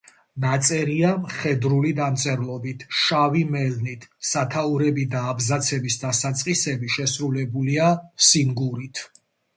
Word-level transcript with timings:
ნაწერია 0.43 1.09
მხედრული 1.25 1.91
დამწერლობით, 1.99 2.85
შავი 3.01 3.43
მელნით; 3.57 4.07
სათაურები 4.31 5.05
და 5.15 5.21
აბზაცების 5.35 6.01
დასაწყისები 6.07 6.91
შესრულებულია 6.97 7.95
სინგურით. 8.31 9.05